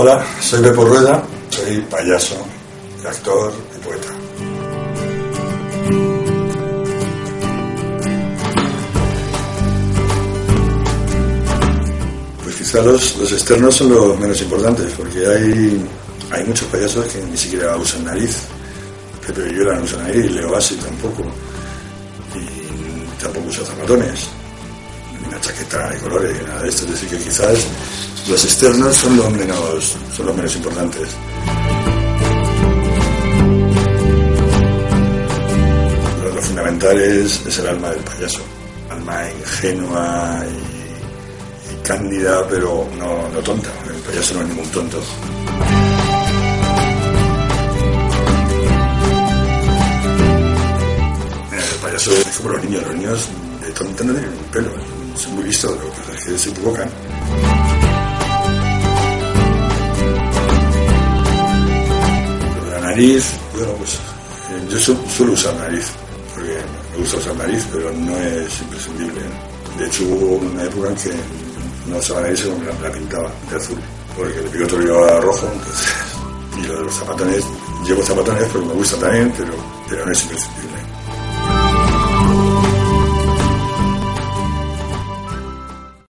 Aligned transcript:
Hola, 0.00 0.24
soy 0.40 0.62
Pepo 0.62 0.84
Rueda, 0.84 1.20
soy 1.50 1.80
payaso, 1.90 2.36
actor 3.04 3.52
y 3.74 3.84
poeta. 3.84 4.08
Pues 12.44 12.54
quizá 12.54 12.80
los, 12.82 13.32
externos 13.32 13.74
son 13.74 13.92
los 13.92 14.16
menos 14.20 14.40
importantes, 14.40 14.92
porque 14.96 15.26
hay, 15.26 15.84
hay 16.30 16.44
muchos 16.44 16.68
payasos 16.68 17.04
que 17.06 17.20
ni 17.20 17.36
siquiera 17.36 17.76
usan 17.76 18.04
nariz. 18.04 18.36
Pepe 19.26 19.42
Villuela 19.42 19.78
no 19.78 19.82
usa 19.82 19.98
nariz, 19.98 20.30
Leo 20.30 20.48
Bassi 20.48 20.76
tampoco. 20.76 21.24
Y 22.36 23.20
tampoco 23.20 23.48
usa 23.48 23.64
zapatones, 23.64 24.28
ni 25.20 25.26
una 25.26 25.40
chaqueta 25.40 25.90
de 25.90 25.98
colores, 25.98 26.38
ni 26.38 26.46
nada 26.46 26.62
de 26.62 26.68
esto. 26.68 26.84
Es 26.84 26.92
decir, 26.92 27.08
que 27.08 27.24
quizás 27.24 27.66
los 28.28 28.44
externos 28.44 28.94
son 28.94 29.16
los 29.16 29.30
menos, 29.30 29.96
son 30.14 30.26
los 30.26 30.36
menos 30.36 30.54
importantes. 30.56 31.08
Lo, 36.34 36.42
fundamental 36.42 37.00
es, 37.00 37.46
es, 37.46 37.58
el 37.58 37.68
alma 37.68 37.90
del 37.90 38.00
payaso, 38.00 38.40
alma 38.90 39.22
ingenua 39.30 40.42
y, 40.44 41.86
cándida, 41.86 42.46
pero 42.48 42.86
no, 42.98 43.28
no 43.30 43.38
tonta. 43.40 43.70
El 43.86 44.00
payaso 44.02 44.34
no 44.34 44.42
es 44.42 44.48
ningún 44.48 44.70
tonto. 44.70 45.02
Payaso 51.82 52.12
es 52.12 52.36
como 52.36 52.50
los 52.50 52.64
niños, 52.64 52.82
los 52.86 52.94
niños 52.96 53.28
de 53.64 53.72
tonta 53.72 54.04
no 54.04 54.12
tienen 54.12 54.30
un 54.30 54.44
pelo, 54.52 54.70
son 55.16 55.34
muy 55.36 55.44
listos, 55.44 55.70
lo 55.70 56.14
es 56.14 56.24
que 56.24 56.38
se 56.38 56.50
equivocan. 56.50 56.90
Nariz, 62.98 63.32
bueno, 63.54 63.72
pues 63.74 63.94
eh, 63.94 64.66
yo 64.68 64.78
su, 64.80 64.96
suelo 65.16 65.32
usar 65.32 65.54
nariz, 65.54 65.86
porque 66.34 66.58
me 66.90 66.98
gusta 66.98 67.18
usar 67.18 67.36
nariz, 67.36 67.64
pero 67.70 67.92
no 67.92 68.16
es 68.16 68.60
imprescindible. 68.60 69.20
De 69.78 69.86
hecho, 69.86 70.02
hubo 70.02 70.36
una 70.38 70.64
época 70.64 70.88
en 70.88 70.96
que 70.96 71.10
no 71.86 71.98
usaba 71.98 72.22
nariz, 72.22 72.40
sino 72.40 72.56
me 72.58 72.66
la, 72.66 72.90
pintaba 72.90 73.30
de 73.50 73.56
azul, 73.56 73.78
porque 74.16 74.38
el 74.40 74.46
piloto 74.46 74.78
lo 74.78 74.84
llevaba 74.84 75.20
rojo, 75.20 75.46
entonces, 75.46 75.88
y 76.58 76.66
lo 76.66 76.78
de 76.78 76.84
los 76.86 76.94
zapatones, 76.94 77.44
llevo 77.86 78.02
zapatones 78.02 78.48
porque 78.48 78.66
me 78.66 78.74
gusta 78.74 78.96
también, 78.96 79.32
pero, 79.38 79.52
pero 79.88 80.04
no 80.04 80.10
es 80.10 80.22
imprescindible. 80.22 80.77